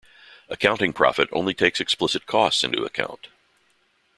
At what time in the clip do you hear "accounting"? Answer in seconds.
0.49-0.93